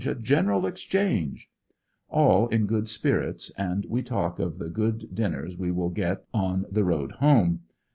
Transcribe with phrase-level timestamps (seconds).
[0.03, 1.47] a general exchange
[2.09, 6.25] I" All in good spirits and we t.ilk of the good d.nuers we will get
[6.33, 7.59] on the road home.